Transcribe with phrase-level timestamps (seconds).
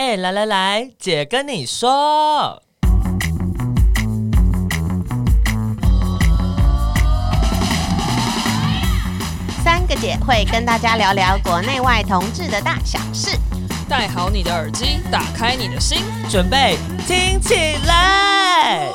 [0.00, 2.62] 哎，来来来，姐跟你说，
[9.64, 13.36] 三个姐会跟大家聊聊国内外同志的大小事。
[13.88, 17.56] 戴好你的耳机，打开你的心，准备听起
[17.88, 18.88] 来。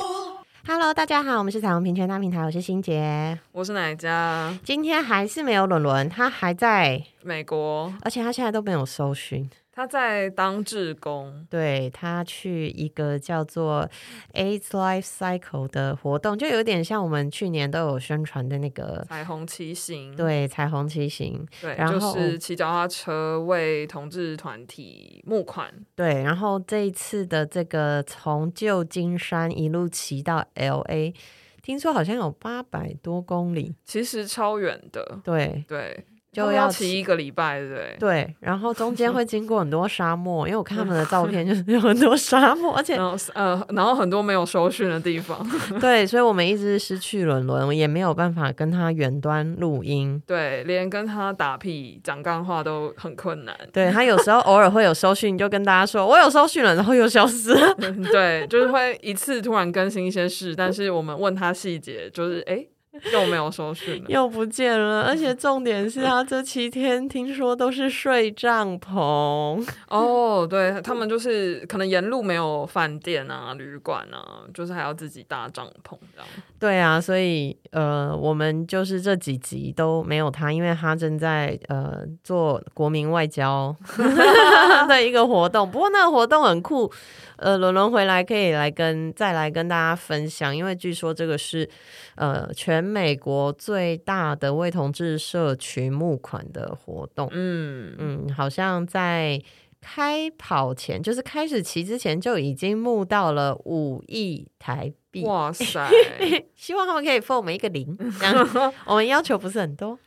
[0.66, 4.58] Hello，大家好，我们是彩虹平权大平台，我是欣杰，我是哪家。
[4.64, 9.50] 今天还是没有伦伦，他还在美国，而且他现在都没有收讯。
[9.76, 13.90] 他在当志工，对，他去一个叫做
[14.34, 20.16] AIDS Life Cycle 的活动，就有点像我们去年都有宣传的那个彩虹骑行。
[20.16, 25.74] 对，彩虹骑行，对，然后就是骑脚踏车为同志团体募款。
[25.96, 31.16] 对，然后这一次的这个从旧金山一路骑到 LA，
[31.64, 35.20] 听说好像有八百多公里，其实超远的。
[35.24, 36.06] 对对。
[36.34, 37.96] 就要骑一个礼拜，对不对？
[38.00, 45.48] 对，然后中间 会经过很多沙漠，因为我看他们的照片， 就是有很多沙漠，而且然后呃，然后很多没有收讯的地方。
[45.80, 50.20] 对，所以我们一直失去伦伦，也没有办法跟他远端录音。
[50.26, 53.56] 对，连跟他打屁讲干话都很困难。
[53.72, 57.76] 对，他有时候偶尔会有收讯，就跟大家说我有收讯了，然后又消失了。
[58.12, 62.66] 对，就是会一次突然更新一些事，但是我们问他细节，就是哎。
[63.12, 65.02] 又没有收讯，又不见了。
[65.02, 69.66] 而且重点是他这七天听说都是睡帐篷。
[69.90, 76.28] 哦，对，他们就是可能沿路没有饭店啊、旅馆啊，就是还要自己搭帐篷这样。
[76.60, 83.76] 对啊，所以呃，我们就是这几集都没有他，因为他正在呃做国民外交
[84.88, 85.70] 的一个活动。
[85.70, 86.90] 不过那个活动很酷，
[87.38, 91.68] 呃，伦伦回来可以来跟再来跟大家分享，因为据说这个是
[92.16, 92.83] 呃全。
[92.84, 97.96] 美国最大的为同志社群募款的活动，嗯。
[97.98, 99.42] 嗯，好像在
[99.82, 105.24] 开跑前，就是开始骑之前就已经募到了五亿台币。
[105.24, 105.88] 哇塞！
[106.58, 109.98] 希望他们可以分我们一个零， 这样我们要求不是很多，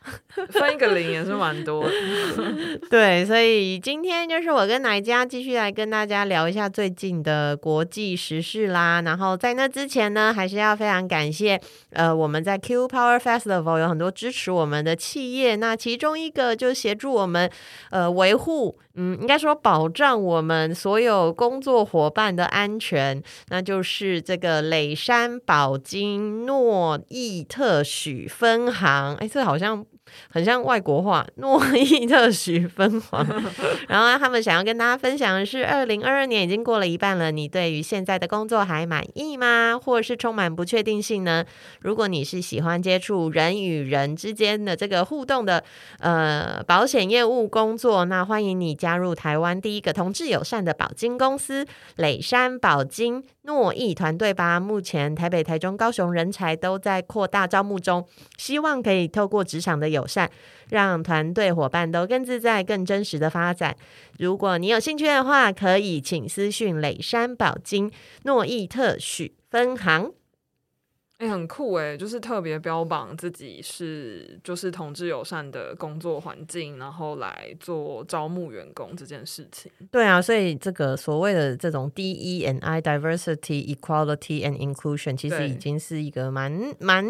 [0.51, 1.91] 分一个零也是蛮多的。
[2.91, 9.01] 对，所以今天就是我跟奶家继续来跟大家聊一下最近的国际时事啦。
[9.03, 11.61] 然后在那之前呢，还是要非常感谢
[11.93, 17.49] 呃我们在 Q Power Festival 有很多支持我们的企业，那其中一个就协助我们
[17.91, 26.47] 呃维护，嗯，应该说保障我们所有工作伙伴的安全，那就是这个磊山宝金。
[26.47, 29.85] 诺伊特许分行，哎，这好像
[30.31, 31.27] 很像外国话。
[31.37, 33.27] 诺伊特许分行，
[33.89, 39.79] 然后他们想要跟大家分享的是，二零二二年已经过了一半了，你对于现在的工作还满意吗？
[39.83, 41.45] 或者是充满不确定性呢？
[41.81, 45.63] 如果你是喜欢接触人与人之间的这个互动的
[45.99, 53.25] 呃保险业务工作，那欢迎你加入台湾第一个同志友善的宝金公司磊山宝金。
[53.43, 58.05] 诺伊团队吧，目前台北、台中、高雄人才都在扩大招募中，
[58.37, 60.31] 希望可以透过职场的友善，
[60.71, 63.77] 让团队伙伴都更自在、更真实的发展。
[64.19, 67.91] 如果你有兴趣的话，可以请私讯磊山宝金
[68.25, 70.13] 诺意特许分行。
[71.19, 79.73] 哎、欸，很酷哎，就是特别标榜自己是就是同志友善的工作环境，然后来做招募员工这件事情。
[79.91, 87.03] 对啊，所以这个所谓的这种 D E N I diversity equality and inclusion，其实已经是一个蛮蛮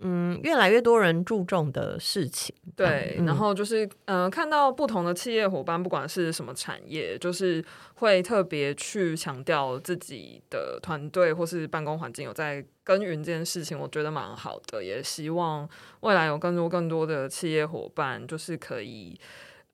[0.00, 2.54] 嗯越来越多人注重的事情。
[2.74, 7.64] 对，嗯、然后就是嗯、呃，看到不同的企业伙伴，不管是什么产业，就是
[7.94, 12.64] 会特别去强调自己的团队或是办公环境有在。
[12.86, 15.68] 耕耘这件事情，我觉得蛮好的，也希望
[16.02, 19.18] 未来有更多更多的企业伙伴，就是可以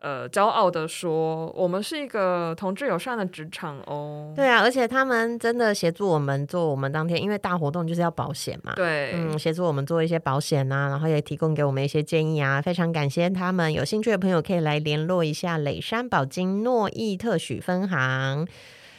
[0.03, 4.33] 呃骄傲的说，我们是一个同志友善的职场哦。
[4.35, 8.73] 对啊，而且他们真的协助我们做我们当天，因为大活动就是要保险嘛。
[8.75, 13.73] 对，嗯，协助我们做一些保险啊，然后也提供给我们一些建议啊，非常感谢他们。
[13.73, 18.47] 有兴趣的朋友可以来联络一下磊山保金诺意特许分行。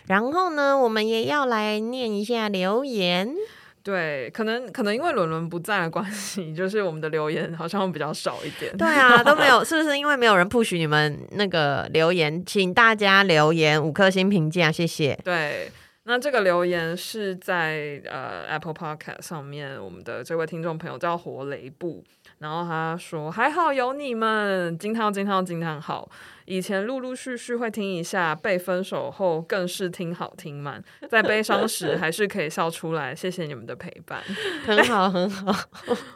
[0.08, 3.36] 然后呢，我们也要来念一下留言。
[3.84, 8.76] 对，可能可能因为伦伦不在的关系， 就是我们的留言好像比较少一点。
[8.78, 12.42] 对啊，都没有，是不是因为没有人 push 你们那个留言？
[12.46, 15.20] 请大家留言五颗星评价，谢谢。
[15.26, 15.70] 对，
[16.06, 22.02] 那这个留言是在呃 Apple Podcast 上面，我们的这位听众朋友叫活雷布，
[22.40, 26.10] 然后他说还好有你们，惊叹惊叹惊叹号。
[26.46, 33.16] 以前陆陆续续会听一下，被分手后更是听好听满，在悲伤时还是可以笑出来。
[33.16, 34.22] 谢谢你们的陪伴，
[34.66, 35.54] 很好很好。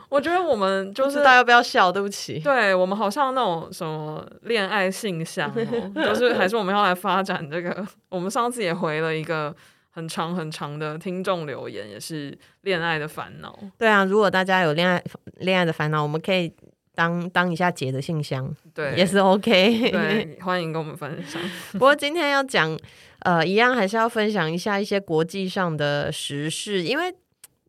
[0.09, 2.39] 我觉得我们就是不知道要不要笑，对不起。
[2.39, 7.85] 对我们好像那种什么恋爱信箱哦， 就是还是我们要来发展这个。
[8.09, 9.55] 我们上次也回了一个
[9.91, 13.57] 很长很长的听众留言，也是恋爱的烦恼。
[13.77, 15.03] 对啊，如果大家有恋爱
[15.39, 16.51] 恋爱的烦恼，我们可以。
[16.97, 19.91] 当当一下姐的信箱，对，也是 OK。
[19.91, 21.39] 对，欢迎跟我们分享。
[21.73, 22.75] 不过今天要讲，
[23.19, 27.13] 呃，一样还是要分享一下一些国际上的时事，因为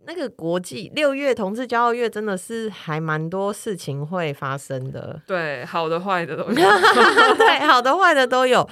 [0.06, 5.20] 那个国际六月同志骄傲月真的是还蛮多事情会发生的。
[5.26, 6.54] 对，好的坏的都有。
[7.36, 8.66] 对，好的坏的都有。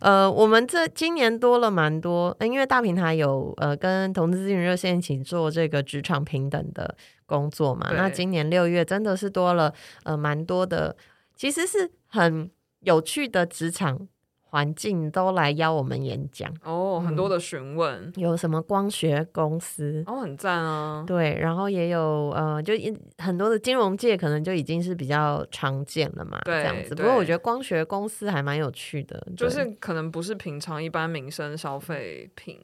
[0.00, 6.94] 呃，我们这今年多了蛮多，因为大平台有呃跟同志咨询热线一起做这个职场平等的。
[7.26, 9.72] 工作嘛，那今年六月真的是多了
[10.04, 10.96] 呃蛮多的，
[11.34, 12.50] 其实是很
[12.80, 14.06] 有趣的职场
[14.42, 22.72] 环境都来邀我们演讲哦，很多的询问、嗯，有什么光学公司哦，很赞啊，对，然后也有呃，就
[23.18, 26.94] 很多的金融界可能就已经是比较常见了嘛，对，这样子。
[26.94, 32.60] 不过我觉得光学公司还蛮有趣的，就是可能不是平常一般民生消费品。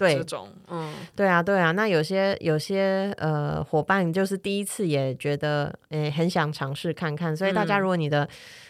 [0.00, 8.26] 对，这种，嗯，对啊，对啊，那有些有些呃伙伴就是第一次也觉得，诶，很想尝试看看，所以大家如果你的、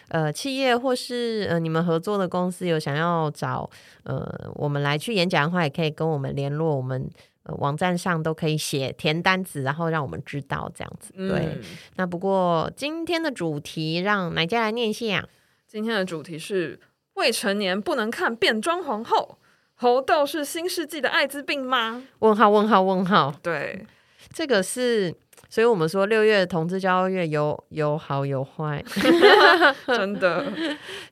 [0.09, 3.69] 嗯、呃企业或是呃你们合作的公司有想要找
[4.03, 7.09] 呃我们来去演讲的话，也可以跟我们联络，我们、
[7.43, 11.13] 呃、网站上都可以写填单子，然后让我们知道这样子。
[11.15, 11.61] 对，嗯、
[11.95, 15.25] 那不过今天的主题让哪家来念一下？
[15.65, 16.77] 今天的主题是
[17.13, 19.37] 未成年不能看变装皇后。
[19.81, 22.03] 猴痘是新世纪的艾滋病吗？
[22.19, 23.33] 问号问号问号。
[23.41, 23.83] 对，
[24.31, 25.11] 这个是，
[25.49, 28.83] 所以我们说六月同志骄傲月有有好有坏，
[29.87, 30.45] 真的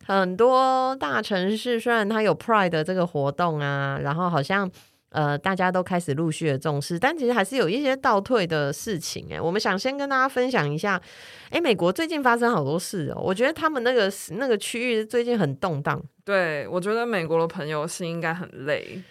[0.06, 4.70] 很多大城市虽然它有 Pride 的这个活动啊，然后好像。
[5.10, 9.42] 呃，大家都开始陆续的重视，但其实还是有一些倒退的事情哎。
[9.42, 11.02] 我们想先跟大家分享一下，
[11.50, 16.00] 哎，美国最近发生好多事哦，我觉得他们那个那个区域最近很动荡。
[16.24, 19.02] 对，我觉得美国的朋友心应该很累。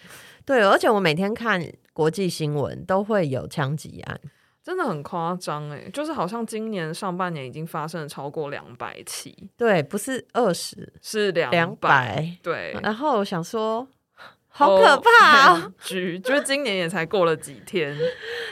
[0.45, 1.61] 对，而且我每天看
[1.91, 4.21] 国际新闻都会有枪击案，
[4.63, 9.49] 真的很夸张哎，就是好像今年上半年已经发生了超过两百起。
[9.57, 12.37] 对，不是二十，是两两百。
[12.41, 13.85] 对，然后我想说。
[14.49, 15.71] 好可怕啊！
[15.79, 17.97] 局就是今年也才过了几天，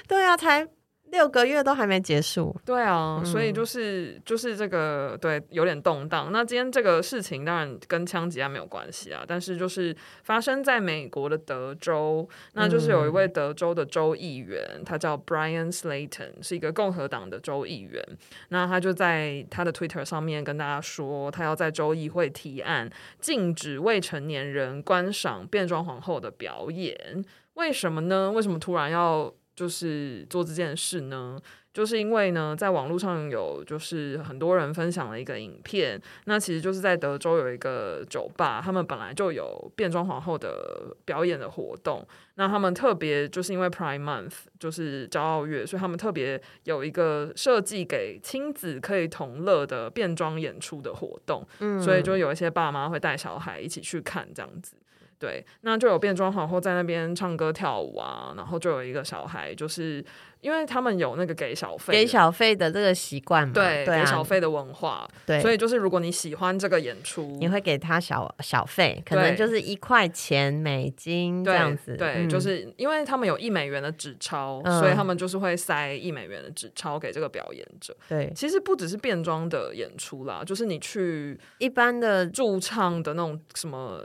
[0.08, 0.68] 对啊，才。
[1.10, 6.32] 六个月都还没结束，对啊，所以就是、嗯、就是这个对有点动荡。
[6.34, 18.04] 那今天这个事情当然跟枪击案没有关系啊，但是就是发生在美国的德州，那就是有一位德州的州议员，嗯、他叫 Brian Slayton，是一个共和党的州议员。
[18.50, 22.90] 那他就在他的 Twitter 上面跟大家说，他要在州议会提案
[23.22, 27.24] 禁止未成年人观赏变装皇后的表演。
[27.54, 28.30] 为什么呢？
[28.32, 29.34] 为什么突然要？
[29.58, 31.42] 就是做这件事呢，
[31.74, 54.76] 就是因为呢，在网络上有就是很多人分享了一个影片，那其实就是在德州有一个酒吧，他们本来就有变装皇后的表演的活动，那他们特别就是因为 Prime Month 就是骄傲月，所以他们特别有一个设计给亲子可以同乐的变装演出的活动，嗯，所以就有一些爸妈会带小孩一起去看这样子。
[55.20, 60.06] 对，那就有变装皇后在那边唱歌跳舞啊，然后就有一个小孩，就是
[60.42, 77.98] 因为他们有那个给小费、给小费的这个习惯嘛，对，对啊、给小费的文化，对，所以就是如果你喜欢这个演出，你会给他小小费，可能就是一块钱美金这样子，对，对嗯、就是因为他们有一美元的纸钞，嗯、所以他们就是会塞一美元的纸钞给这个表演者。
[78.08, 84.04] 对，其实不只是变装的演出啦，就是你去一般的驻唱的那种什么。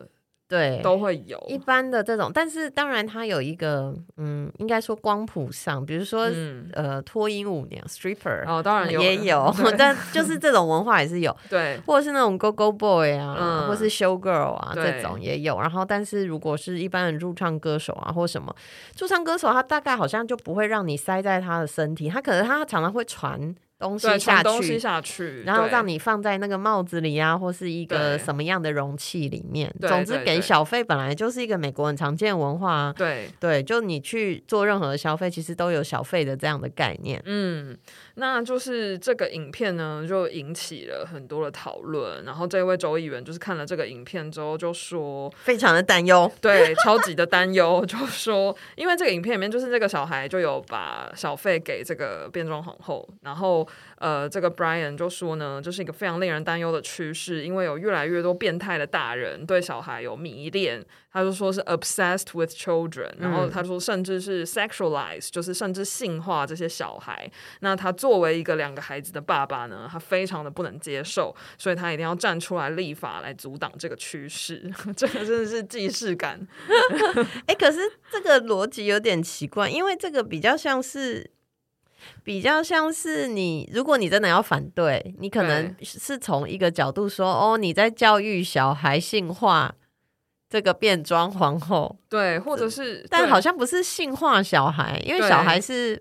[0.52, 15.58] 对，都会有一般的这种，但是当然它有一个，嗯，应该说光谱上，比如说，嗯、呃，脱衣舞娘 stripper，哦，当然有也有， 但就是这种文化也是有， 对，或者是那种 go go boy 啊，嗯、或是 show girl 啊，对这种也有。
[15.58, 18.54] 然后，但是如果是一般的驻唱歌手啊，或什么
[18.94, 23.54] 驻唱歌手，他大概好像就不会让你塞在他的身体，他可能他常常会传。
[23.82, 29.68] 东西下去，东西下去，然后让你放在那个帽子里啊，或是一个什么样的容器里面。
[29.80, 32.94] 总之，给小费本来就是一个美国很常见的文化啊。
[32.96, 37.20] 对对，就你去做任何的消费，其实都有小费的这样的概念。
[37.26, 37.76] 嗯，
[38.14, 42.24] 那就是这个影片呢，就引起了很多的讨论。
[42.24, 53.66] 然后这位州议员就是看了这个影片之后，就说非常的担忧，对，超级的担忧，就说因为这个影片里面就是这个小孩就有把小费给这个变装皇后，然后。
[53.98, 67.30] 呃，这个 Brian 就说呢，这、就是一个非常令人担忧的趋势，因为有越来越多变态的大人对小孩有迷恋，他就说是 obsessed with children，然后他说甚至是 sexualize，就是甚至性化这些小孩。
[67.60, 74.68] 那他作为一个两个孩子的爸爸呢，他非常的不能接受，所以他一定要站出来立法来阻挡这个趋势。
[74.96, 76.44] 这个真的是既视感。
[77.46, 77.78] 哎、欸，可是
[78.10, 81.30] 这个逻辑有点奇怪，因为这个比较像是，
[82.22, 89.74] 比较像是你，如果你真的要反对，你可能是从一个角度说，哦，你在教育小孩性化
[90.48, 96.00] 这个变装皇后，对，或者是，但好像不是性化小孩，因为小孩是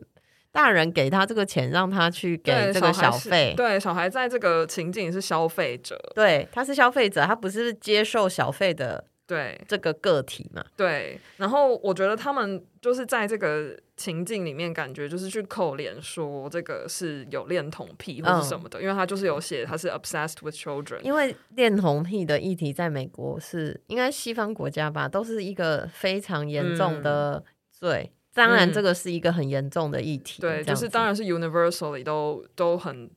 [0.52, 9.06] 大人给他这个钱，让他去给这个小费，对，小孩在这个情景是消费者，对，他是消费者，他不是接受小费的。
[9.32, 21.00] 对这个个体嘛，对，然后我觉得他们就是在这个情境里面，感觉就是去扣脸说这个是有恋童癖或者什么的，嗯，因为他就是有写他是 obsessed with children。
[21.00, 28.12] 因为恋童癖的议题在美国是应该西方国家吧，都是一个非常严重的罪。
[28.12, 30.42] 嗯，当然，这个是一个很严重的议题。
[30.42, 33.10] 对，就是当然是 universally 都都很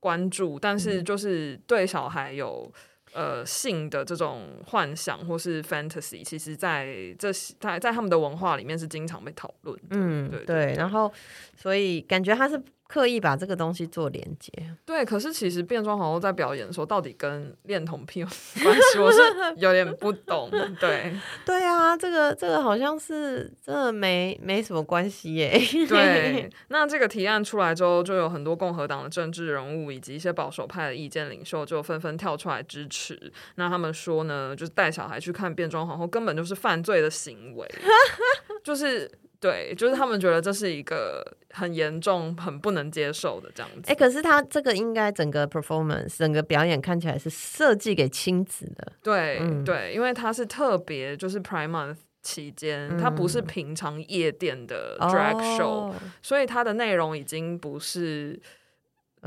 [0.00, 2.68] 关注，但是就是对小孩有。
[3.12, 9.78] 呃，性的这种幻想或是 fantasy，其实在这在在他们的文化里面是经常被讨论。
[9.90, 10.74] 嗯，对对，对。
[10.76, 11.12] 然后，
[11.56, 12.60] 所以感觉他是。
[12.92, 14.52] 刻意把这个东西做连接，
[14.84, 15.02] 对。
[15.02, 18.26] 可是其实变装皇后在表演的时候，到底跟恋童癖有
[18.62, 18.98] 关系？
[18.98, 19.18] 我是
[19.56, 20.50] 有点不懂。
[20.78, 21.10] 对，
[21.46, 25.58] 对啊，这个这个好像是真的没没什么关系耶。
[25.88, 33.32] 对，那这个提案出来之后，就有很多共和党的政治人物以及一些保守派的意见领袖就纷纷跳出来支持。
[33.54, 37.66] 那他们说呢，就是带小孩去看变装皇后根本就是犯罪的行为，
[38.62, 39.10] 就是。
[39.42, 43.82] 对，就是他们觉得这是一个很严重、很不能接受的这样子。
[43.86, 48.92] 哎、欸，可是他这个应该整个 performance、整个表演看起来是设计给亲子的。
[49.02, 58.40] 对、嗯、对，因为它是特别，就是 Prime Month 期间，它不是平常夜店的 drag show，、哦、所以它的内容已经不是。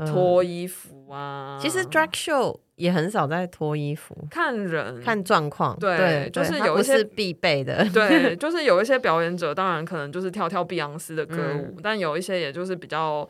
[0.04, 5.02] 脱衣服啊、嗯，其实 drag show 也很少在脱衣服，看人。
[5.02, 13.28] 看状况，对，对就是有一些必备的， 对， 就是有一些表演者，当然可能就是跳跳碧昂斯的歌舞、嗯，但有一些也就是比较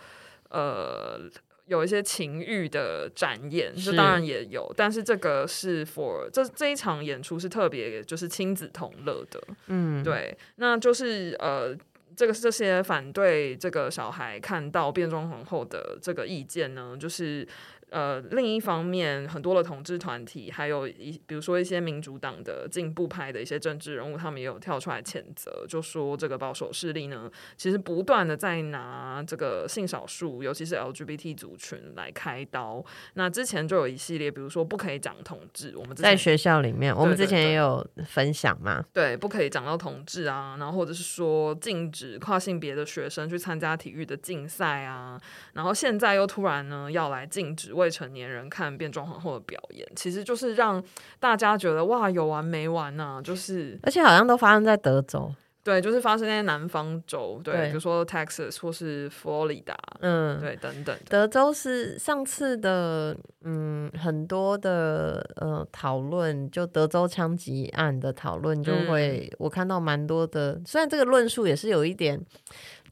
[0.51, 1.21] 呃
[1.67, 11.77] 有一些情欲的展演，这当然也有，但是这个是 for 这这一场演出是特别就是亲子同乐的，嗯，对，那就是呃。
[12.17, 17.47] 这个是这些反对这个小孩看到变装皇后的这个意见呢，就是。
[17.91, 32.85] 呃，另一方面，很多的统治团体，还有一比如说一些民主党的进步派的一些政治人物，他们也有跳出来谴责，就说这个保守势力呢，其实不断的在拿这个性少数，尤其是 LGBT 族群来开刀。
[33.15, 45.17] 那之前就有一系列，比如说不可以讲同志，我们在学校里面，我们之前也有分享嘛，对，不可以讲到同志啊，然后或者是说禁止跨性别的学生去参加体育的竞赛啊，
[45.53, 47.76] 然后现在又突然呢要来禁止。
[47.77, 50.83] 未成年人看变装皇后的表演，其实就是让
[51.21, 53.23] 大家觉得哇，有完没完呐、啊？
[53.23, 60.97] 就是，而且好像都发生在德州，对，就是发生在南方州，对，对比如说 Texas 或是佛罗里达，嗯，对，等等。
[61.09, 70.61] 德州是上次的，嗯，很多的呃讨论，就德州枪击案的讨论，就会、嗯、我看到蛮多的。
[70.65, 72.21] 虽然这个论述也是有一点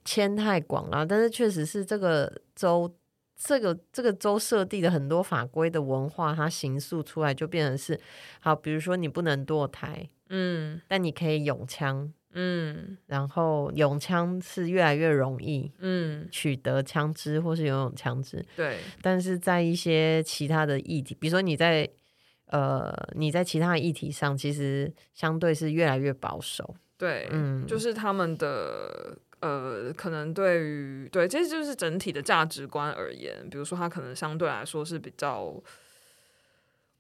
[0.05, 2.95] 牵太广了，但是确实是这个州。
[3.37, 8.01] 这个这个州设定的很多法规的文化，它形塑出来就变成是
[8.41, 21.89] 好，比如说你不能堕胎，嗯，但你可以拥枪，嗯，然后拥枪是越来越容易，嗯，取得枪支或是拥有枪支，对，但是在一些其他的议题，比如说你在
[22.47, 29.19] 呃你在其他议题上，其实相对是越来越保守，对，嗯，就是他们的。
[29.45, 35.55] 呃，可能对于对，这就是整体的价值观而言，比如说他可能相对来说是比较，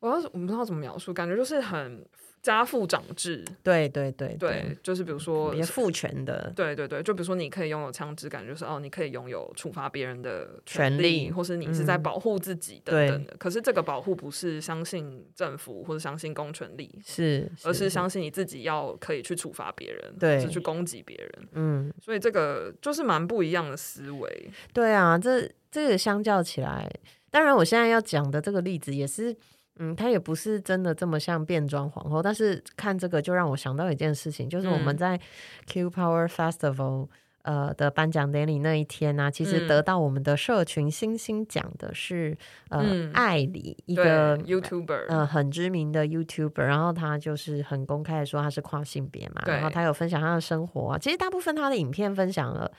[0.01, 2.05] 我要是我不知道怎么描述，感觉就是很。
[2.45, 13.37] 家父长制，对对对对，就是比如说父权的，对对对，就比如说你可以拥有枪支，感就是哦，你可以拥有处罚别人的权利，或是你是在保护自己等等的、嗯。
[13.39, 21.49] 可是这个保护不是相信政府或者相信公权力，是，而是相信你自己要可以去处罚别人，对，是去攻击别人。
[21.53, 24.51] 嗯，所以这个就是蛮不一样的思维。
[24.75, 26.87] 对啊，这这个相较起来，
[27.31, 29.35] 当然我现在要讲的这个例子也是。
[29.79, 35.21] 嗯，她也不是真的这么像变装皇后，但是看这个就让我想到一件事情，就是我们在
[35.67, 37.09] Q Power Festival，
[37.45, 42.37] 呃的颁奖典礼那一天呢、啊，其实得到我们的社群星星奖的是、
[42.71, 52.71] 嗯、呃艾里一个 YouTuber，呃很知名的 YouTuber，然后他就是很公开的说他是跨性别嘛，然后他有分享他的生活、啊，其实大部分他的影片分享了，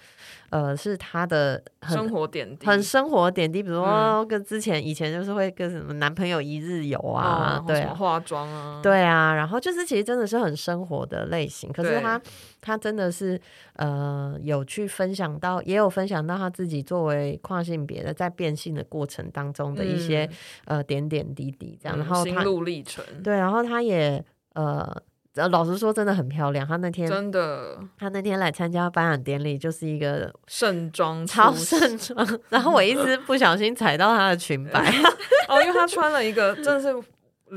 [0.50, 12.20] 呃是他的生活点滴，很生活点滴，比如说跟之前、嗯、以前就是会跟什么男朋友一日游啊，哦、对啊，化妆啊，对啊，然后就是其实真的是很生活的类型，可是他
[12.62, 13.40] 他真的是
[13.76, 14.55] 呃有。
[14.56, 20.24] 有去分享到，也有分享到他自己作为跨性别的在变性的过程当中的一些、
[20.66, 25.02] 嗯、呃点点滴滴，这样，然后他心路历程，对，然后他也呃，
[25.50, 26.66] 老实说，真的很漂亮。
[26.66, 34.80] 他那天真的，他那天来参加颁奖典礼，就是一个盛装超盛装，然后我一直不小心踩到他的裙摆，
[35.50, 36.88] 哦，因为他穿了一个真的是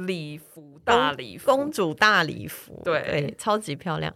[0.07, 4.13] 礼服大礼服，公主大礼服，对，对，超级漂亮。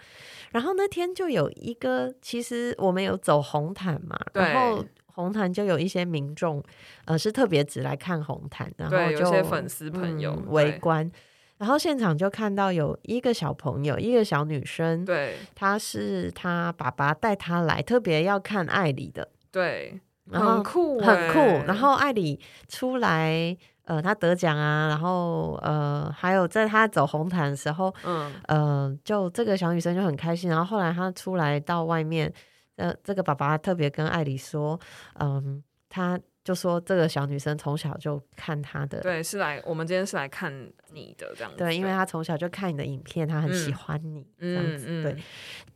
[0.52, 6.62] 然后那天就有一个，其实我们有走红毯嘛，然后红毯就有一些民众，
[7.06, 11.10] 呃，是特别只来看红毯，然后就有些粉丝朋友、嗯、围观，
[11.58, 23.56] 然后现场就看到有一个小朋友，一个小女生，对，她是她爸爸带她来，特别要看艾里的，对，很酷，很酷，然后艾里出来。
[23.84, 30.48] 呃，他得奖啊，然后呃，还有在他走红毯的时候，嗯，呃，就这个小女生就很开心。
[30.48, 32.32] 然后后来他出来到外面，
[32.76, 34.78] 呃，这个爸爸特别跟艾里说，
[35.18, 40.52] 嗯，他就说这个小女生从小就看他的，对，是来我们今天是来看
[40.92, 45.16] 你的这样子，对，因为他从小就看你的影片，他很喜欢你、嗯、这样子，嗯嗯、对。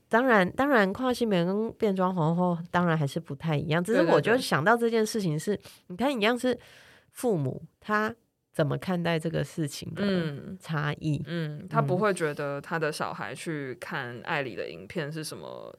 [0.09, 5.59] 当然，当然，跨性别跟变装皇后当然还是不太一样，只是我就想到这件事情是，
[5.89, 6.57] 你看一样是。
[7.17, 8.15] 父母他
[8.53, 10.03] 怎么看待这个事情的
[10.61, 11.23] 差异？
[11.27, 15.75] 嗯，嗯，他不会觉得他的小孩去看艾里的影片是什么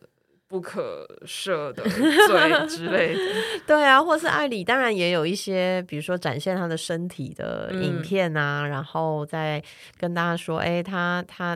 [0.48, 3.22] 不可赦的罪 之类的。
[3.67, 9.63] 对啊，或是艾里当然也有一些，比如说展现他的身体的影片啊，嗯、然后再
[10.00, 11.56] 跟大家说，哎、欸，他他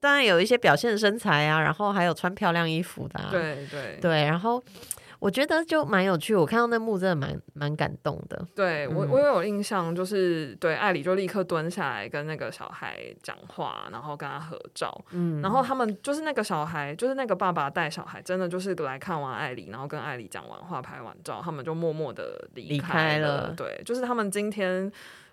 [0.00, 4.60] 当然有一些表现身材啊，然后还有穿漂亮衣服的、啊，对对对，然后。
[5.20, 8.44] 我觉得就蛮有趣，我看到那幕真的蛮蛮感动的。
[8.54, 14.90] 对我，我有印象，就是对艾里就立刻蹲下来跟那个小孩讲话，然后跟他合照。
[15.10, 23.54] 嗯，然后他们就是那个小孩，就是那个爸爸带小孩，真的就是来看完艾里，然后跟艾里讲完话、拍完照，他们就默默的离开，离开了。
[23.54, 24.90] 对，就是他们今天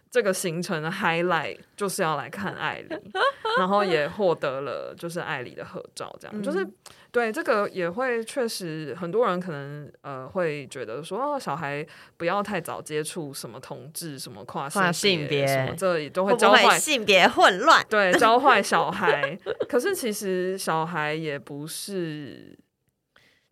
[0.09, 2.95] 这个行程的 highlight 就是要来看艾里，
[3.59, 6.67] 然后也获得了就是艾里的合照，这样、嗯、就是。
[7.09, 11.83] 对，这个也会确实很多人可能呃会觉得说，哦，小孩
[12.15, 19.35] 不要太早接触什么同志、什么跨性别，什么这也都会教坏性别混乱，对，教坏小孩。
[19.67, 22.55] 可是其实小孩也不是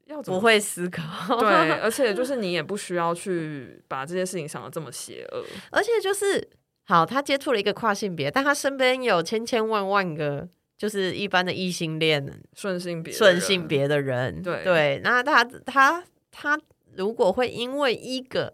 [0.06, 1.04] 要怎么不会思考，
[1.39, 5.46] 对， 而且就是你也不需要去把这些事情想的这么邪恶。
[5.72, 6.48] 而且就是
[6.86, 10.48] 好，他接触了一个跨性别，但他身边有千千万万个。
[10.78, 12.22] 就是一般的异性恋，
[12.54, 15.00] 顺性别，顺性别的人，对对。
[15.06, 16.60] 那他他他
[16.98, 18.54] 如果会因为一个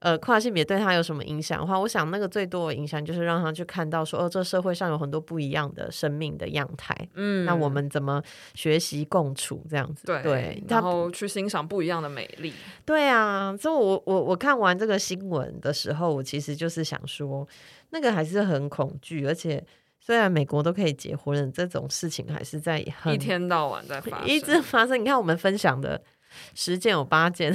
[0.00, 8.22] 呃跨性别对他有什么影响的话，我想那个最多的影响就是让他去看到说，哦，这社会上有很多不一样的生命的样态，嗯，那我们怎么
[8.54, 10.06] 学习共处这样子？
[10.06, 12.52] 对，对，然后去欣赏不一样的美丽。
[12.84, 17.46] 对啊，所以我我我看完这个新闻的时候，我其实就是想说，
[17.90, 19.64] 那个还是很恐惧，而且。
[20.02, 24.98] 虽然美国都可以结婚了，这种事情还是在一天到晚在发生，一直发生。
[24.98, 26.02] 你看我们分享的
[26.54, 27.54] 十件有八件，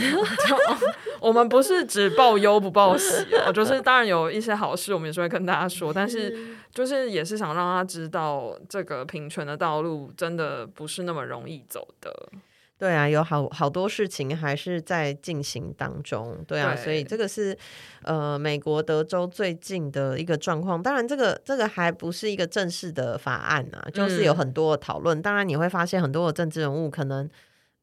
[1.26, 12.30] 我们不是只报忧不报喜哦， 就是当然有一些好事，我们也是会跟大家说，但是就是也是想让他知道，这个平权的道路真的不是那么容易走的。
[12.78, 16.38] 对啊，有好好多事情还是在进行当中。
[16.48, 17.58] 对啊，对，所以这个是
[18.04, 20.84] 呃美国德州最近的一个状况。
[20.84, 25.18] 当然，这个这个还不是一个正式的法案啊，就是有很多的讨论。
[25.18, 25.22] 嗯。
[25.24, 27.28] 当然，你会发现很多的政治人物可能。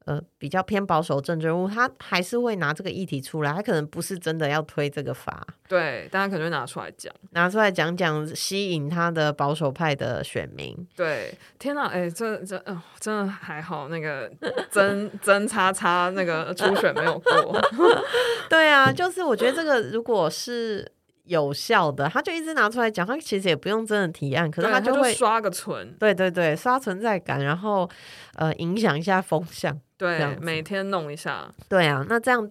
[0.05, 10.75] 呃，比较偏保守政治人物，他还是会拿这个议题出来，他可能不是真的要推这个法，对，大家可能会拿出来讲，拿出来讲讲，吸引他的保守派的选民。
[10.95, 14.31] 对，天哪，哎、欸，这这，嗯、呃，真的还好，那个
[14.69, 17.61] 真真叉叉那个初选没有过。
[18.49, 20.91] 对啊，就是我觉得这个如果是。
[21.23, 27.89] 有效的，他就一直拿出来讲，他其实也不用真的提案，可是他就会就刷个存，对对对，刷存在感，然后
[28.35, 32.49] 呃影响一下风向，对，每天弄一下，对啊，那这样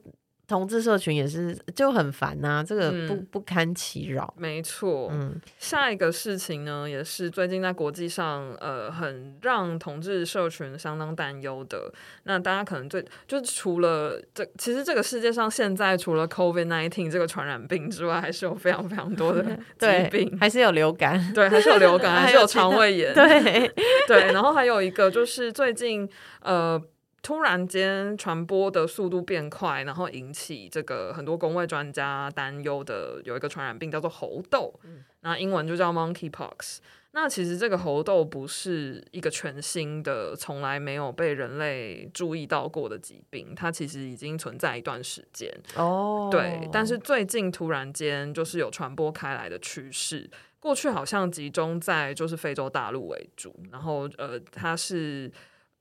[0.49, 4.35] 同志社群也是就很烦呐、啊，这个不、嗯、不堪其扰。
[4.37, 11.91] 没错，嗯，下一个事情呢，也是最近在国际上，呃，很让同志社群相当担忧的。
[12.25, 19.43] 那大家可能最就是除了这，其实这个世界上现在除了 COVID nineteen 这个传染病之外，还是有非常非常多的
[19.79, 23.73] 疾病， 还是有流感，对，还是有流感， 还是有肠胃炎，对
[24.07, 24.33] 对。
[24.33, 26.07] 然后还有一个就是最近，
[26.43, 26.83] 呃。
[27.23, 36.79] 突然间传播的速度变快，然后引起这个很多公卫专家担忧的有一个传染病叫做猴痘，嗯、那英文就叫 monkeypox。
[37.13, 45.49] 那其实这个猴痘不是一个全新的、从来没有被人类注意到过的疾病，它其实已经存在一段时间。
[45.77, 50.29] 哦，对，但是最近突然间就是有传播开来的趋势。
[50.59, 55.31] 过去好像集中在就是非洲大陆为主，然后呃，它是。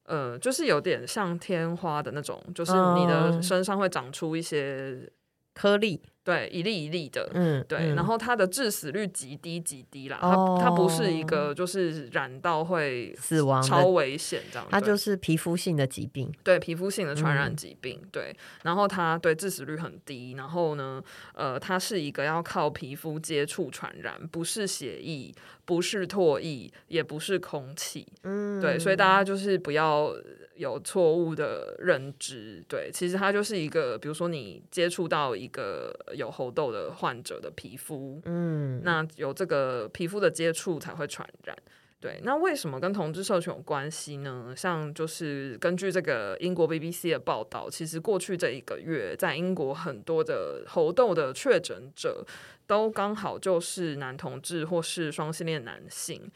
[0.04, 5.10] 呃，就是有点像天花的那种，就是你的身上会长出一些
[5.54, 6.02] 颗粒。
[6.23, 21.03] 对，一粒一粒的，嗯，对，嗯、然后它的致死率极低极低啦，哦、它它不是一个就是染到会死亡超危险这样，它就是皮肤性的疾病，对，皮肤性的传染疾病，嗯、对，然后它对致死率很低，然后呢，
[21.34, 25.34] 呃，它是一个要靠皮肤接触传染，不是血液，
[25.65, 30.13] 不是唾液，也不是空气，嗯，对，所以大家就是不要。
[30.57, 41.58] 有错误的认知，对，其实它就是一个，比如说你接触到一个有猴痘的患者的皮肤，嗯，那有这个皮肤的接触才会传染，
[42.00, 42.19] 对。
[42.24, 44.54] 那为什么跟同志社群有关系呢？
[44.56, 52.26] 像就是根据这个英国 BBC 的报道，其实过去这一个月，在英国很多的猴痘的确诊者
[52.65, 56.32] 都刚好就是男同志或是双性恋男性。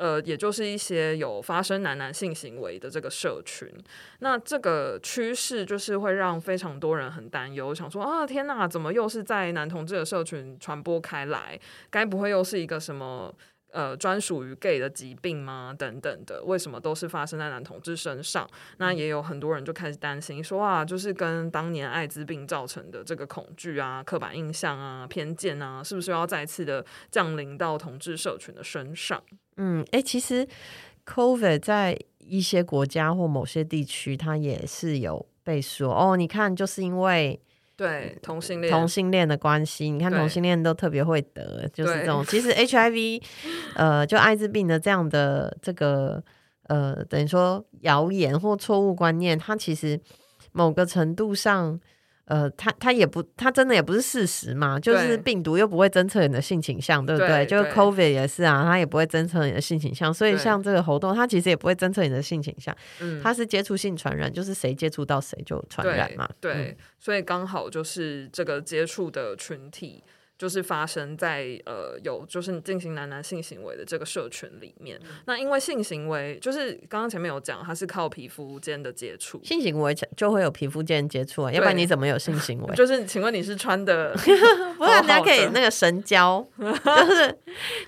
[0.00, 3.68] 呃，也就是一些有发生男男性行为的这个社群，
[4.20, 11.60] 那这个趋势就是会让非常多人很担忧，想说啊，天哪，怎么又是在男同志的社群传播开来？
[11.90, 13.34] 该不会又是一个什么？
[13.72, 15.74] 呃，专属于 gay 的疾病吗？
[15.78, 18.48] 等等的，为什么都是发生在男同志身上？
[18.78, 29.22] 那也有很多人就开始担心说啊，就是跟当年艾滋病造成的这个恐惧啊、刻板印象啊、偏见啊，是不是要再次的降临到同志社群的身上？
[29.56, 30.46] 嗯，哎、欸，其实
[31.06, 37.40] COVID 在一些国家或某些地区，它也是有被说哦，你看，就是因为。
[37.80, 42.22] 对同性恋同性恋的关系，你看同性恋都特别会得，就是这种。
[42.26, 43.22] 其实 HIV，
[43.74, 46.22] 呃，就艾滋病的这样的这个
[46.64, 49.98] 呃，等于说谣言或错误观念，它其实
[50.52, 51.80] 某个程度上。
[52.30, 57.28] 呃，他他也不，他真的也不是事实嘛，就是病毒又不会侦测你的性倾向，对，不对？
[57.28, 70.04] 对就是 COVID 也是啊，它也不会侦测你的性倾向，所以像这个活动，它其实也不会侦测你的性倾向，嗯，它是接触性传染，就是谁接触到谁就传染嘛，对，对嗯、所以刚好就是这个接触的群体。
[70.40, 82.72] 就是发生在呃有就是你进行男男性行为的这个社群里面，嗯、那因为性行为就是刚刚前面有讲，它是靠皮肤间的接触，性行为就会有皮肤间接触啊，要不然你怎么有性行为？
[82.74, 84.14] 就是请问你是穿的，
[84.78, 87.38] 不然大家可以那个神交， 就是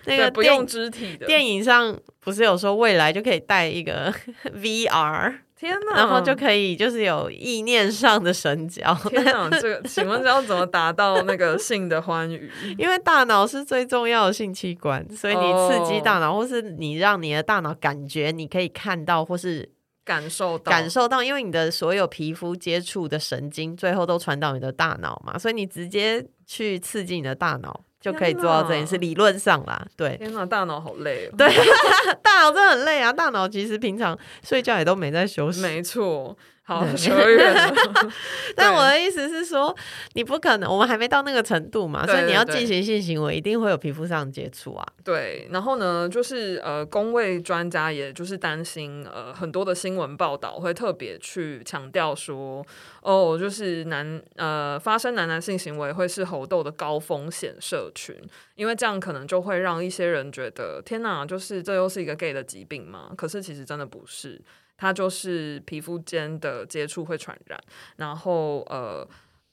[0.04, 1.24] 那个不用肢体的。
[1.24, 4.12] 电影上不是有说未来就可以带一个
[4.54, 5.38] VR。
[5.62, 8.92] 天呐，然后就可以就是有意念上的神交。
[9.08, 12.50] 天哪，这个请问要怎么达到那个性的欢愉？
[12.76, 16.42] 因为大脑是最重要的性器官，所以你刺激大脑，oh.
[16.42, 19.70] 或是你让你的大脑感觉你可以看到或是
[20.04, 27.84] 感受到感受到，因为你的所有皮肤接触的神经最后都传到你的大脑嘛，所以你直接去刺激你的大脑。
[28.02, 30.16] 就可以做到这件事，理论上啦，对。
[30.18, 31.34] 天哪，大脑好累哦。
[31.38, 31.48] 对，
[32.22, 33.12] 大脑真的很累啊！
[33.12, 35.62] 大脑其实平常睡觉也都没在休息。
[35.62, 36.36] 没错。
[36.76, 37.74] 好扯远了，
[38.56, 39.74] 但我的意思是说，
[40.14, 44.86] 你不可能，我们还没到那个程度嘛，所以你要进行性行为，一定会有皮肤上的接触啊。
[45.04, 52.64] 对，然后呢，就是呃，公卫专家也就是担心，呃，很多的新闻报道会特别去强调说，
[53.02, 58.14] 哦，就是男呃发生男男性行为会是猴痘的高风险社群，
[58.54, 63.10] 因为这样可能就会让一些人觉得，天哪，就是这又是一个 gay 的疾病吗？
[63.16, 64.40] 可是其实真的不是。
[64.76, 67.60] 它就是皮肤间的接触会传染，
[67.96, 69.08] 然后呃，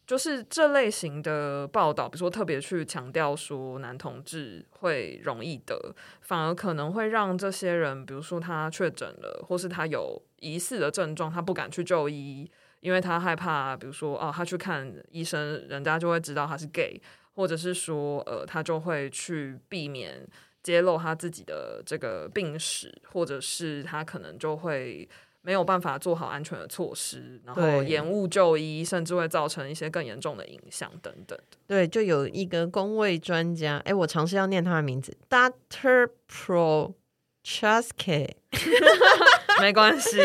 [0.07, 16.99] 就是这类型的报道，比如说特别去强调说男同志会容易得，反而可能会让这些人，比如说他确诊了，或是他有疑似的症状，他不敢去就医，因为他害怕，比如说哦，他去看医生，人家就会知道他是 gay，
[17.35, 20.27] 或者是说呃，他就会去避免。
[20.69, 25.09] 揭露他自己的这个病史，或者是他可能就会
[25.41, 31.35] 没有办法做好安全的措施，然后延误就医，甚至会造成一些更严重的影响等等。
[31.65, 38.29] 对，就有一个工位专家，哎，我尝试要念他的名字，Doctor Prochaska，
[39.59, 40.19] 没关系，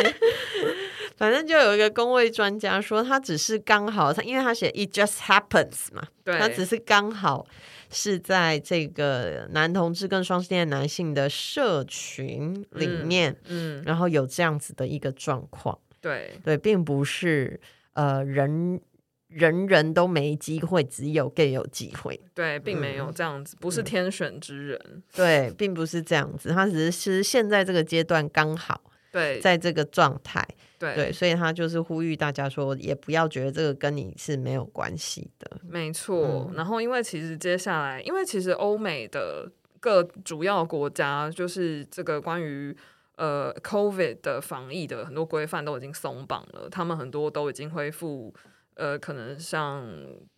[1.16, 7.46] 反正就有一个工位专家说，他只是刚好，他因为他写 It just happens 嘛，对，他只是刚好。
[7.90, 17.60] 是在这个男同志跟双性恋男性的社群里面，嗯，嗯，然后有这样子的一个状况，对对，并不是
[17.92, 18.80] 呃人
[19.28, 28.80] 人人都没机会，只有 gay 有机会，对，并没有这样子，嗯、不是天选之人，对，并不是这样子，他只是现在这个阶段刚好。
[29.12, 30.44] 对，在这个状态，
[30.84, 35.58] 对，对，所以他就是呼吁大家说，也不要觉得这个跟你是没有关系的。
[35.62, 42.76] 没错，嗯、然后因为其实接下来，因为其实欧美的各主要国家，就是这个关于
[43.16, 48.34] 呃 COVID 的防疫的很多规范都已经松绑了，他们很多都已经恢复，
[48.74, 49.86] 呃，可能像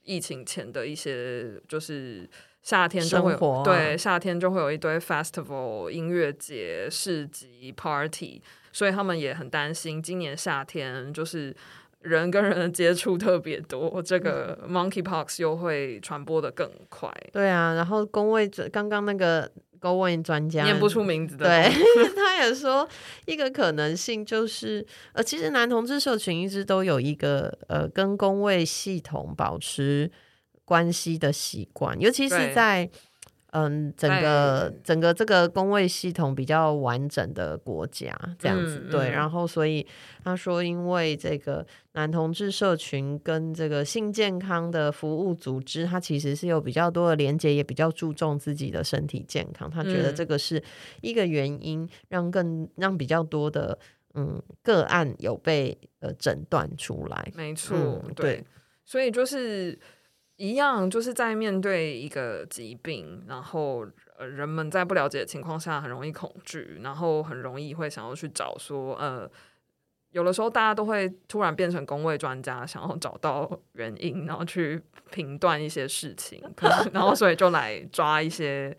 [0.03, 2.29] 疫情前的一些就是。
[2.67, 8.43] 夏天就会有、啊、对，夏天就会有一堆 festival 音乐节、市集、party，
[8.77, 11.57] 所以他们也很担心，今年夏天就是
[12.03, 17.11] 人跟人的接触特别多，这个 monkeypox 又会传播的更快。
[17.33, 21.73] 对啊，然后公卫刚刚那个公问专家念不出名字的，对，
[22.15, 22.87] 他也说
[23.25, 30.13] 一个可能性就是，呃，其实男同志社群一直都有一个呃，跟工位系统保持。
[30.67, 32.91] 关系的习惯，尤其是在
[33.53, 39.11] 嗯整个整个这个工位系统比较完整的国家这样子，嗯、对。
[39.11, 39.87] 然后，所以
[40.23, 49.71] 他说，因为这个男同志社群跟这个性健康的服务组织，它其实是有比较多的连接，也比较注重自己的身体健康。
[49.71, 50.63] 他觉得这个是
[51.01, 53.79] 一个原因，让更让比较多的
[54.15, 57.33] 嗯个案有被呃诊断出来。
[57.35, 58.45] 没错，嗯、对，
[58.85, 59.79] 所以就是。
[60.37, 63.87] 一样，就是在面对一个疾病，然后
[64.19, 69.31] 呃，人们在不了解的情况下很容易恐惧，然后很容易会想要去找说，呃，
[70.11, 76.43] 有的时候大家都会突然变成公卫专家，想要找到原因，然后去评断一些事情，
[76.93, 78.77] 然后所以就来抓一些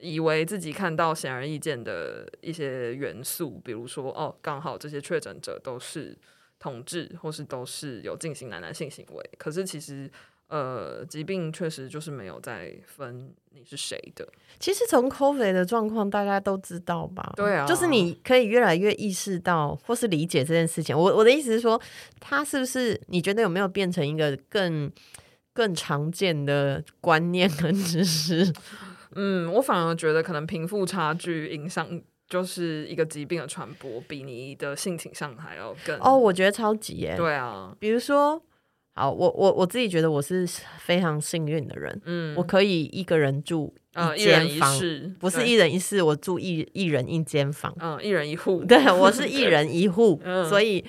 [0.00, 6.18] 以为自己看到显而易见的一些元素，比如说哦，刚好这些确诊者都是
[6.58, 10.10] 同志，或是都是有进行男男性行为，可是其实。
[10.48, 14.26] 呃，疾病确实就是没有在分你是谁的。
[14.58, 17.32] 其实从 COVID 的状况，大家都知道吧？
[17.36, 20.96] 对啊，就是你可以越来越意识到或是理解这件事情。
[20.96, 21.78] 我我的意思是说，
[22.18, 24.90] 它是不是你觉得有没有变成一个更
[25.52, 28.50] 更常见的观念跟知识？
[29.14, 31.86] 嗯，我反而觉得可能贫富差距影响
[32.26, 35.98] 就是一个疾病的传播，比你的性倾向还要更。
[36.00, 37.14] 哦，我觉得超级耶。
[37.18, 38.42] 对啊，比如说。
[38.98, 40.44] 好，我我我自己觉得我是
[40.78, 43.72] 非常幸运的人，嗯，我可以一个人住
[44.16, 50.84] 一间房，呃、不是一人一室，我住一一人一间房，嗯，一人一户，对，我是一人一户，嗯、所以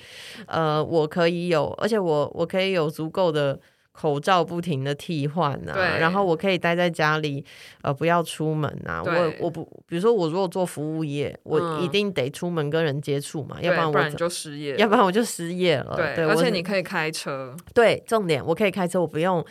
[0.46, 3.60] 呃，我可以有，而且我我可以有足够的。
[4.00, 7.44] 口罩不停的替换啊，然后我可以待在家里，
[7.82, 9.02] 呃，不要出门啊。
[9.04, 15.94] 我我不，比如说我如果做服务业，嗯、我一定得出门跟人接触嘛，对要不然我不然就失业，要不然我就失业了。
[15.96, 17.54] 对，对而且你可以开车。
[17.74, 19.44] 对，重点我可以开车，我不用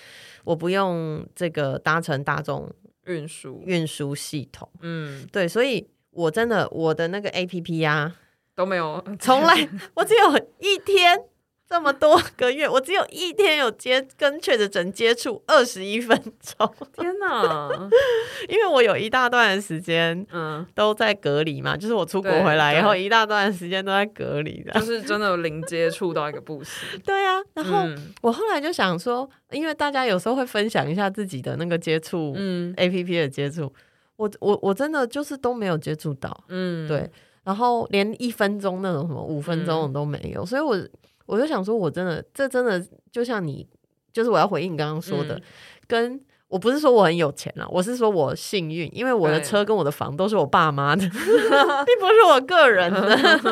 [0.43, 2.67] 我不用这个搭乘大众
[3.05, 4.67] 运输运输系统。
[4.81, 8.15] 嗯，对，所以我真的我的那个 APP 啊
[8.55, 11.21] 都没有，从来 我只有一天。
[11.69, 16.73] 这么多个月，我只有一天有接跟确诊接触二十一分钟。
[16.97, 17.69] 天哪！
[18.49, 26.73] 因为我有一大段的时间，嗯，都在隔离嘛，就是我出国回来以后，一大段时间都在隔离的，就是真的零接触到一个不行。
[27.05, 27.85] 对啊，然后
[28.23, 33.71] 我后来就想说，因为大家有时候会分享一下自己的那个接触，嗯，APP 的接触，
[34.15, 37.07] 我我我真的就是都没有接触到，嗯，对，
[37.43, 40.75] 然后连一分钟那种什么五分钟我都没有，所以我。
[41.29, 43.67] 我就想说，我真的，这真的就像你，
[44.11, 45.41] 就是我要回应你刚刚说的，嗯、
[45.87, 52.99] 跟我不是说我很有钱啊，我是说我幸运，因为我的车跟我的房都是我爸妈的， 并不是我个人的。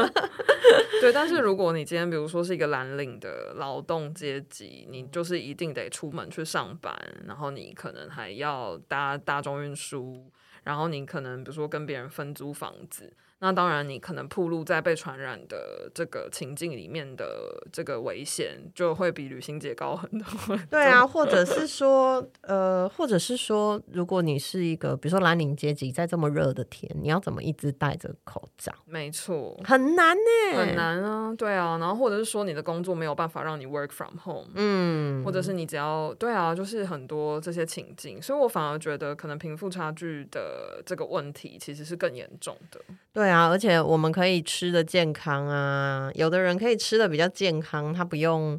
[1.00, 10.26] 对，但是如果你今天比如说是一个蓝领的劳动阶级，你就是一定得出门去上班，然后你可能还要搭大众运输，
[10.64, 13.14] 然后你可能比如说跟别人分租房子。
[13.40, 20.26] 那当然，你可能暴露在被传染的这个情境里面的这个危险，就会比旅行节高很多。
[20.72, 28.74] 对啊，或者是说，呃，或者是说，如果你是一个，比如说蓝领阶级，在这么热的天，你要怎么一直戴着口罩？
[28.86, 31.32] 没错，很难呢，很难啊。
[31.38, 42.82] 对啊，然后或者是说，你的工作没有办法让你 work from home，嗯，或者是你只要对啊，就是很多这些情境，所以我反而觉得，可能贫富差距的这个问题其实是更严重的。
[43.18, 48.56] 对啊，而且我们可以吃的健康啊，有的人可以吃的比较健康，他不用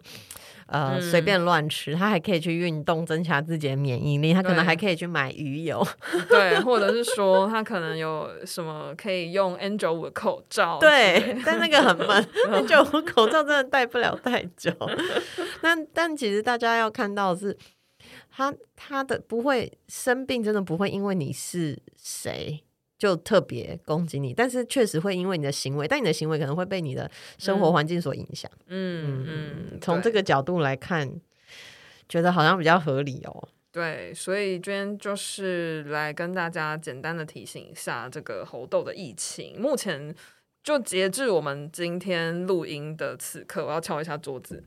[0.66, 5.86] 呃、嗯、随便乱吃，他还可以去运动增强自己的免疫力，他可能还可以去买鱼油，
[6.28, 12.28] 对，或者是说他可能有什么可以用 N95 的口罩，对，但那个很闷，
[12.66, 14.72] N95 口罩真的戴不了太久。
[15.62, 17.56] 但但其实大家要看到的是，
[18.28, 22.64] 他他的不会生病，真的不会因为你是谁。
[22.98, 27.08] 就特别攻击你，但是确实会因为你的行为，但你的行为可能会被你的
[27.38, 28.50] 生活环境所影响。
[28.66, 31.08] 嗯嗯，从、嗯、这个角度来看，
[32.08, 33.48] 觉得好像比较合理哦。
[33.70, 39.60] 对，所以今天就是来跟大家简单的提醒一下这个猴痘的疫情。
[39.60, 40.12] 目前
[40.64, 44.64] 就截至我们今天录音的此刻，我要敲一下桌子。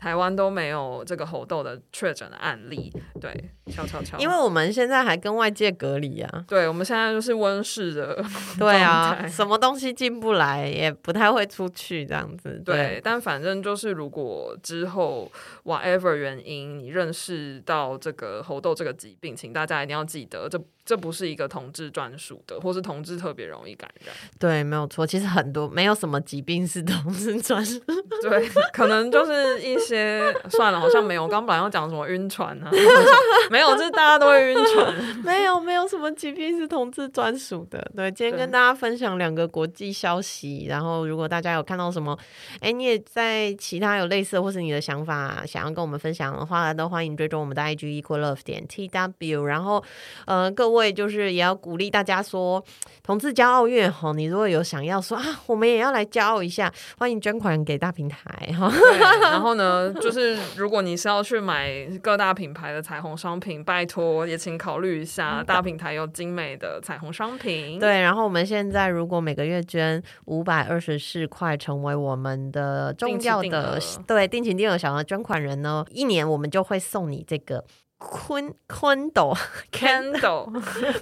[0.00, 3.30] 台湾都没有这个猴痘的确诊的案例，对，
[3.70, 4.16] 悄悄悄。
[4.18, 8.24] 因为我们现在还跟外界隔离啊，对，我们现在就是温室的，
[8.58, 12.62] 对啊，什么东西进不来，也不太会出去这样子。
[12.64, 15.30] 对，对，但反正就是，如果之后
[15.64, 20.58] whatever 原因，你认识到这个猴痘这个疾病，请大家一定要记得这。
[20.84, 24.14] 这不是一个同志专属的，或是同志特别容易感染。
[24.38, 25.06] 对，没有错。
[25.06, 27.80] 其实很多没有什么疾病是同志专属。
[28.22, 31.22] 对，可能就是一些算了，好像没有。
[31.22, 32.70] 我刚本来要讲什么晕船啊，
[33.50, 34.94] 没有，就是大家都会晕船。
[35.24, 37.90] 没有，没有什么疾病是同志专属的。
[37.94, 40.66] 对，今天跟大家分享两个国际消息。
[40.68, 42.18] 然后，如果大家有看到什么，
[42.60, 49.42] 哎，你也在其他有类似的或是你的想法想要跟我们分享的话，都欢迎追踪我们的 IG equal love 点 tw。
[49.44, 49.82] 然后，
[50.26, 50.80] 呃，各位。
[50.80, 52.64] 会就是也要鼓励大家说，
[53.02, 58.18] 同志骄傲月吼，你如果有想要说啊，我们也要来骄傲一下，欢迎捐款给大平台
[58.58, 58.72] 哈。
[59.20, 67.78] 然后呢，就是如果你是要去买各大品牌的彩虹商品，拜托也请考虑一下大平台有精美的彩虹商品。
[67.78, 77.62] 对，然后我们现在如果每个月捐五百二十四块，成为我们的重要的对定情定额小额捐款人呢，一年我们就会送你这个。
[78.00, 79.32] 坤坤斗
[79.70, 80.50] ，Candle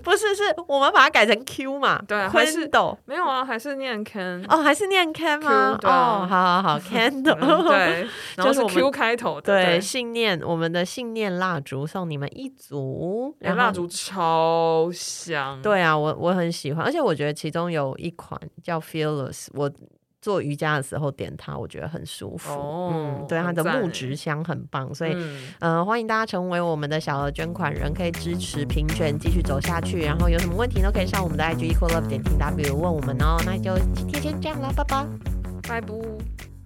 [0.03, 2.03] 不是，是我们把它改成 Q 嘛？
[2.09, 3.45] 对，还是斗没有啊？
[3.45, 4.59] 还是念 Can 哦？
[4.59, 5.79] 还是念 Can 吗？
[5.85, 8.07] 哦，好好好， Candle 对，
[8.37, 19.71] 就是 Q 开头的，对，信念，我们的信念蜡烛送你们一组，然后蜡烛超香，对啊，我我很喜欢，而且我觉得其中有一款叫 Fearless，我。
[20.21, 22.53] 做瑜伽的时候点它，我觉得很舒服。
[22.53, 30.03] 哦、嗯，对，它的木质香很棒，所以，嗯、呃，欢迎大家成为我们的小额捐款人，可以支持平权继续走下去。
[30.03, 33.37] 然后有什么问题都可以上我们的 IG equal love 点 tw 问我们哦。
[33.47, 35.07] 那就今天先这样了，拜拜，
[35.69, 36.58] 拜拜。